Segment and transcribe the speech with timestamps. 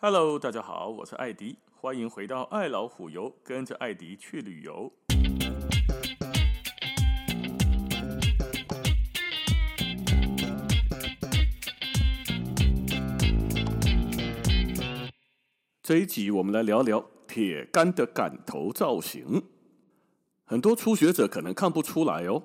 [0.00, 4.92] Hello，大家好，我是艾迪，欢迎回到爱老虎游，跟着艾迪去旅游。
[15.82, 19.42] 这一集我们来聊聊铁杆的杆头造型。
[20.44, 22.44] 很多初学者可能看不出来哦，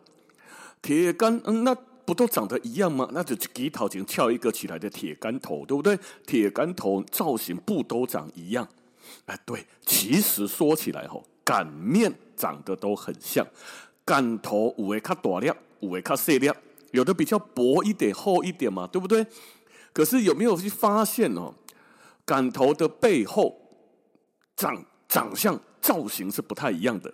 [0.82, 1.78] 铁杆，嗯，那。
[2.06, 3.08] 不都长得一样吗？
[3.12, 5.98] 那就给头前翘一个起来的铁杆头，对不对？
[6.26, 8.68] 铁杆头造型不都长一样？
[9.26, 13.46] 哎，对，其实说起来吼，杆面长得都很像，
[14.06, 16.56] 杆头有的较大量，有的较细量，
[16.92, 19.26] 有的比较薄一点、厚一点嘛，对不对？
[19.94, 21.54] 可是有没有去发现哦，
[22.26, 23.56] 杆头的背后
[24.56, 27.14] 长长相造型是不太一样的。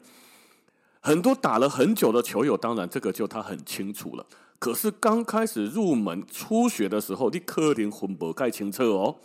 [1.02, 4.26] 很多打了很久的球友，当然这个就他很清楚了。
[4.60, 9.16] 可是刚开始入门初学的时候，你可能分不太清澈哦。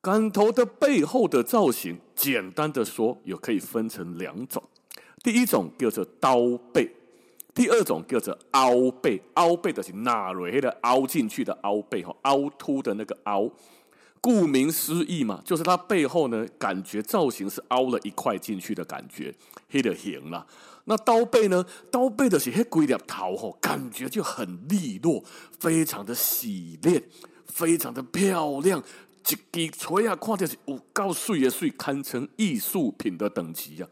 [0.00, 4.62] 杆头的背后的造型，简单的说，有可以分成两种。
[5.22, 6.90] 第一种叫做刀背，
[7.54, 9.22] 第二种叫做凹背。
[9.34, 13.48] 凹背的是纳瑞的凹进去的凹背，哈，凹凸的那个凹。
[14.22, 19.34] 顾名思义嘛，就是它背后呢，感觉造型是凹了一块进去的感觉，
[19.68, 20.46] 黑的形了。
[20.84, 21.64] 那刀背呢？
[21.90, 25.22] 刀背的是黑龟的头吼，感觉就很利落，
[25.58, 27.02] 非常的洗练，
[27.46, 28.82] 非常的漂亮。
[29.52, 33.86] 一支锤啊，看起是有够碎的碎，堪称艺术品的等级呀、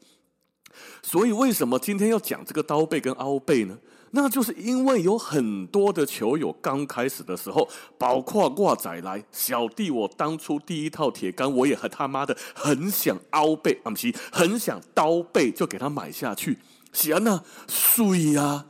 [1.03, 3.79] 所以为什么今天要讲这个刀背跟凹背呢？
[4.13, 16.59] 那就是因为有很多的球友刚开始的时候，包括挂仔来小弟，我当初第一套铁杆，我也很他妈的很想凹背，啊不是，很想刀背，就给他买下去。
[16.93, 18.67] 是啊，那水啊，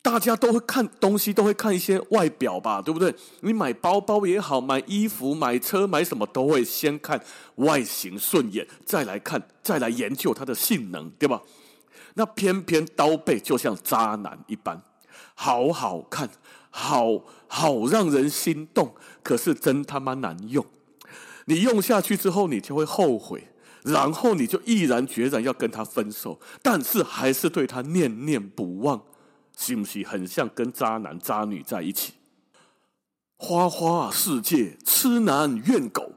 [0.00, 3.14] 大家都会看东西，都会看一些外表吧，对不对？
[3.40, 7.20] 你买包包也好，买衣服、买车、买什么，都会先看
[7.56, 11.42] 外形顺眼，再来看，再来研究它的性能，对吧？
[12.14, 14.82] 那偏偏刀背就像渣男一般，
[15.34, 16.30] 好好看，
[16.70, 20.64] 好好让人心动，可是真他妈难用。
[21.46, 23.48] 你用下去之后，你就会后悔，
[23.82, 29.00] 然后你就毅然决然要跟他分手，但是还是对他念念不忘，
[29.60, 32.12] 是不是很像跟渣男渣女在一起？
[33.36, 36.12] 花花世界，痴男怨狗，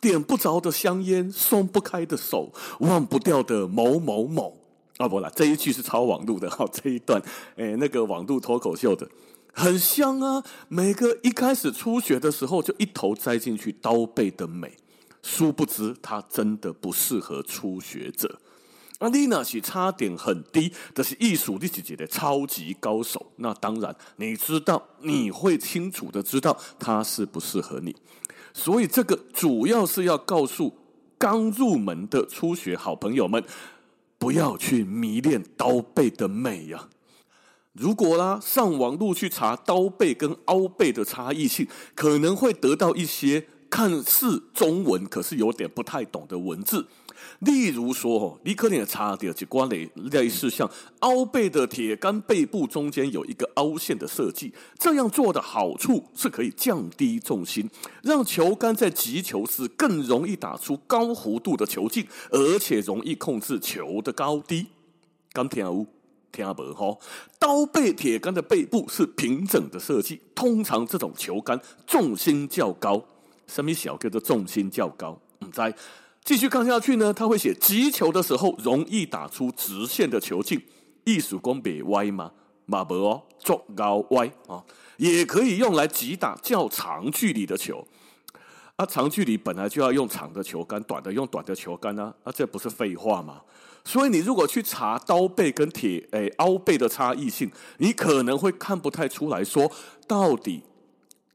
[0.00, 4.56] 点不着的香烟，松不开的手，忘不掉的某某某。
[4.98, 7.20] 啊，不啦，这一句是抄网路的哈，这一段，
[7.56, 9.08] 诶，那个网路脱口秀的，
[9.52, 10.44] 很香啊。
[10.68, 14.76] 每个一开始初学的时候，就一头栽进去刀背的美，
[15.20, 18.38] 殊不知它真的不适合初学者。
[19.04, 27.94] 啊，你那是差点很低，这是艺术历史级的超级高手，那当然你知道，你会清楚的知道它适不适合你。
[28.52, 30.72] 所以这个主要是要告诉
[31.18, 33.44] 刚入门的初学好朋友们。
[34.16, 36.88] 不要去迷恋刀背的美呀！
[37.74, 46.86] 如果啦，上网路去查刀背跟凹背的差异性，可能会得到一些看似中文，可是有点不太懂的文字。
[47.40, 50.70] 例如说，你可能也查到几关类类似像
[51.00, 57.68] 凹背的铁杆背部中间有一个凹陷的设计，这样做的好处是可以降低重心，
[58.02, 64.66] 让球杆在击球时更容易打出高弧度的球径，而且容易控制球的高低。
[65.32, 65.86] 刚听有
[66.30, 67.00] 听无吼？
[67.38, 73.02] 刀背铁杆的背部是平整的设计，通常这种球杆重心较高。
[73.46, 75.20] 什么小叫做重心较高？
[75.40, 75.74] 唔知。
[76.24, 80.58] 继续看下去呢，他会写击球的时候容易打出直线的球径，
[81.04, 82.32] 艺术工别歪吗？
[82.64, 84.64] 马博哦，做高歪啊，
[84.96, 87.86] 也可以用来击打较长距离的球。
[88.76, 93.42] 啊，长距离本来就要用长的球杆，短的用短的球杆啊，啊，这不是废话吗？
[93.84, 99.70] 所以你如果去查刀背跟铁诶凹背的差异性，你可能会看不太出来说
[100.08, 100.62] 到底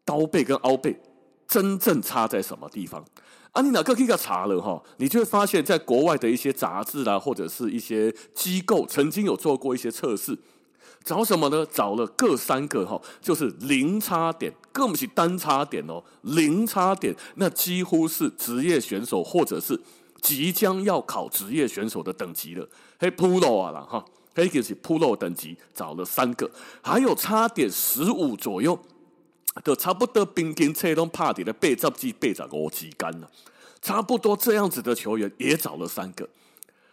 [0.04, 1.00] 刀背跟凹背
[1.48, 3.06] 真正差在什么地方。
[3.60, 4.82] 啊，你哪个可以查了哈？
[5.00, 10.38] 你就会发现，在国外的一些杂志啦，或者是一些机构，曾经有做过一些测试，
[11.04, 11.66] 找什么呢？
[11.70, 19.78] 找了各三个哈，就是零差点，更不是单差点哦，零差点，那几乎是职业选手或者是
[20.22, 22.66] 即将要考职业选手的等级了。
[22.98, 26.50] 嘿，Pro 啊啦哈，嘿就是 Pro 等级，找了三个，
[26.82, 28.80] 还有差点十五左右。
[29.64, 33.30] 就差不多平均车拢拍伫咧八十至八十五之间了，
[33.82, 36.28] 差不多这样子的球员也找了三个，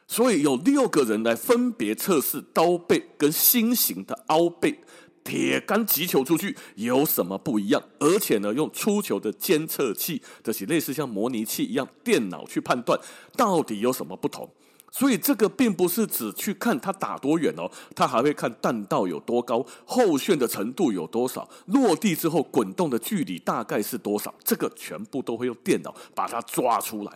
[0.07, 4.81] 所以有六个人来分别测试刀背跟新型的凹背
[5.25, 7.83] 铁杆击球出去有什么不一样？
[7.99, 12.99] 而且呢，用出球的监测器，这些类似像模拟器一样，电脑去判断
[13.37, 14.49] 到底有什么不同。
[14.91, 27.13] 所以这个并不是只去看它打多远哦，它还会看弹道有多高，后旋的程度有多少，落地之后滚动的距离大概是多少，这个全部都会用电脑把它抓出来。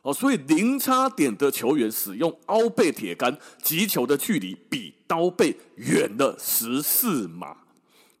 [0.00, 7.58] 哦，所以零差点的球员使用凹背铁杆击球的距离比刀背远了十四码，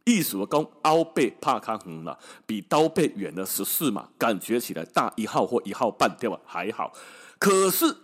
[0.04, 6.38] 意思讲凹背怕卡远了，比刀背远了十四码，感觉起来大一号或一号半对吧？
[6.44, 6.92] 还好，
[7.38, 7.96] 可是。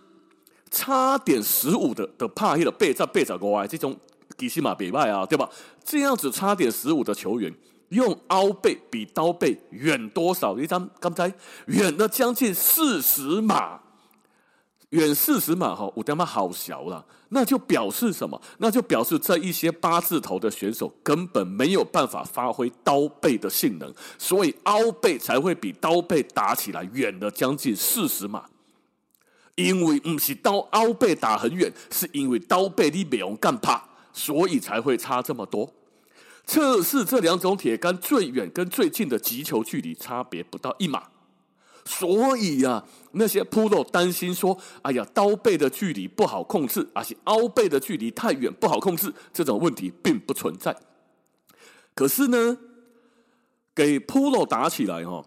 [0.71, 3.95] 差点十五的的帕伊的背在背在国外，这种
[4.37, 5.49] 其实嘛别卖啊，对吧？
[5.83, 7.53] 这样子差点十五的球员
[7.89, 10.57] 用凹背比刀背远多少？
[10.57, 11.33] 一张刚才
[11.65, 13.79] 远了将近四十码，
[14.89, 17.05] 远四十码哈，我他妈好小了。
[17.31, 18.41] 那就表示什么？
[18.57, 28.45] 那就表示这一些八字头的选手根本没有办法发挥刀背的性能，所以凹背才会比刀背打起来远了将近四十码。
[29.59, 33.83] 因为不是刀凹背打很远，是因为刀背你没用干怕，
[34.13, 35.73] 所以才会差这么多。
[36.45, 41.09] 测试这两种铁杆最远跟最近的击球距离差别不到一码，
[41.83, 50.75] 所以呀、那些 Pro 担心说：“哎呀，刀背的距离不好控制，而且凹背的距离太远不好控制。”这种问题并不存在。
[51.93, 52.57] 可是呢，
[53.75, 55.25] 给 Pro 打起来哦，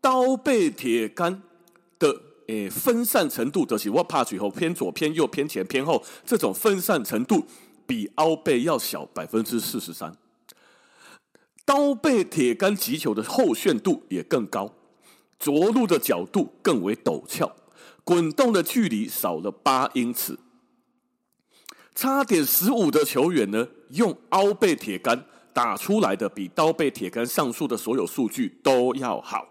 [0.00, 1.42] 刀背铁杆
[2.00, 2.27] 的。
[2.48, 7.46] 诶，分散程度就是我拍球后偏左、偏右、偏前、偏后，这种分散程度
[7.86, 10.16] 比凹背要小百分之四十三。
[11.66, 14.72] 刀背铁杆击球的后旋度也更高，
[15.38, 17.54] 着陆的角度更为陡峭，
[18.02, 20.38] 滚动的距离少了八英尺。
[21.94, 29.46] 差点十五的球员呢，用凹背铁杆打出来的比刀背铁杆上述的所有数据都要好。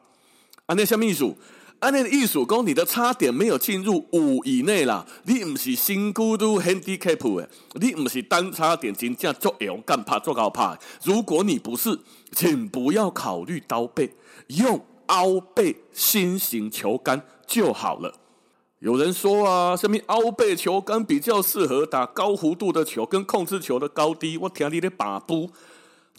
[0.66, 1.38] 啊，那下秘书。
[1.80, 10.78] 按那个意思讲，你的差点没有进入五以内啦，你不是新孤独 handicap 诶，你不是单差点真正作用干怕做高怕。
[11.04, 12.00] 如果你不是，
[12.32, 14.12] 请不要考虑刀背，
[14.48, 18.12] 用凹背新型球杆就好了。
[18.80, 25.52] 有人说啊，什么凹背球杆比较适合打高弧度的球跟控制球的高低，我听你的把不，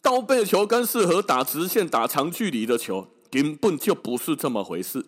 [0.01, 5.05] 刀背球杆适合打直线打长距离的球，根本就不是这么回事。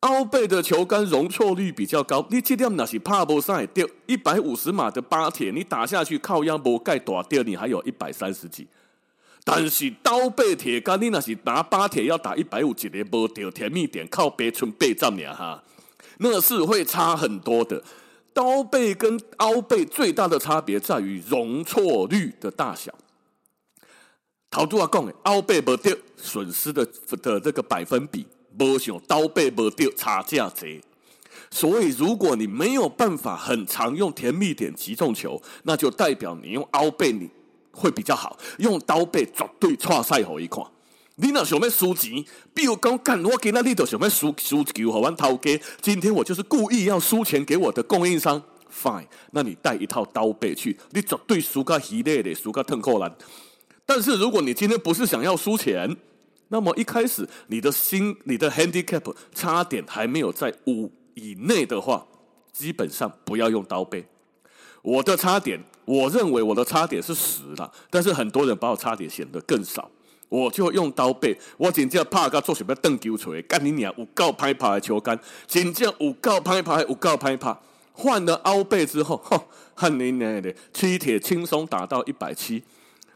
[0.00, 8.68] 凹背的球杆容错率比较高，你这点那是怕不赛掉一百五十码的八铁，你打下去靠压不盖打掉，你还有一百三十几。
[9.44, 15.64] 但是刀背铁杆，你那是拿八铁要打一百五几的不掉，甜蜜点靠背寸背丈量哈，
[16.18, 17.82] 那是会差很多的。
[18.32, 22.94] 刀背跟凹背最大的差别在于容错率的大小。
[24.48, 26.86] 头拄仔讲的凹背不掉，损失的
[27.20, 28.24] 的这个百分比。
[28.58, 30.80] 不想刀背不掉差价贼，
[31.48, 37.30] 所以如果你没有办法很常用甜蜜点击中球，那就代表你用凹背你
[37.70, 40.64] 会比较好，用刀背绝对错赛好一看。
[41.20, 45.60] 你那想要输钱，比如讲干我今天你都想要输输球，好玩头家。
[45.80, 48.40] 今天我就是故意要输钱给我的供应商
[48.72, 53.12] ，fine，那你带一套刀背去，你绝对输个稀烂的，输个腾扣篮。
[53.84, 55.96] 但是如果你今天不是想要输钱，
[56.48, 62.06] 那么一开始，你的心、你的 handicap 差点还没有在五以内的话，
[62.52, 64.06] 基本上不要用刀背。
[64.82, 69.90] 我的差点，我认为我的差点是十了，但是很多人把我差点显得更少，
[70.28, 71.38] 我就用刀背。
[71.58, 77.54] 我真正怕个做什么邓球锤，干你娘有够拍拍的球杆，真正有够拍拍，有够拍拍。
[77.92, 79.38] 换了凹背之后，哼，
[79.74, 82.62] 看你娘的，七铁轻松打到一百七。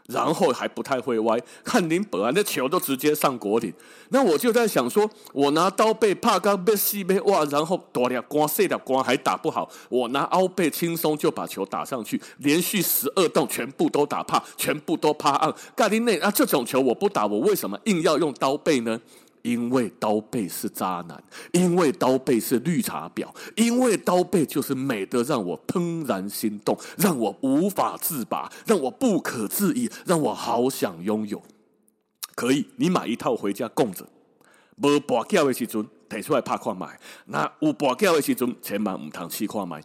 [0.07, 3.73] 然后还不太会歪，看您本来那球都直接上果岭。
[4.09, 15.53] 那我就在想说，我拿刀背怕刚被细背哇，然后大粒光细粒光还打不好，我拿凹背轻松就把球打上去，连续十二洞全部都打怕，全部都趴岸。
[15.75, 18.99] 盖林内啊，这种球我不打，我为什么硬要用刀背呢？
[19.43, 31.41] 因为刀背是渣男，因为刀背是绿茶婊，因为刀背就是美得让我怦然心动，让我无法自拔，让我不可置疑，让我好想拥有。
[32.35, 34.07] 可以，你买一套回家供着，
[34.75, 39.83] 没跋筊的时阵提出来拍看卖，那有跋筊的时阵千万唔通试看卖。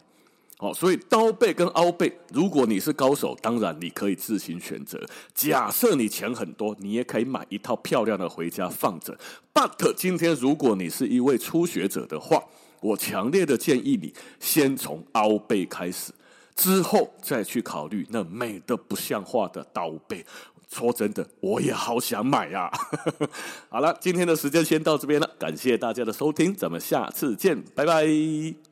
[0.59, 4.99] 哦，所以刀背跟凹背，如果你是高手，当然你可以自行选择。
[5.33, 9.17] 假设你钱很多，你也可以买一套漂亮的回家放着。
[9.53, 12.43] But 今天如果你是一位初学者的话，
[12.81, 16.11] 我强烈的建议你先从凹背开始，
[16.57, 20.25] 之后再去考虑那美的不像话的刀背。
[20.69, 22.79] 说真的，我也好想买呀、啊。
[23.71, 28.68] 好了，今天的时间先到这边了，感谢大家的收听，咱们下次见，拜拜。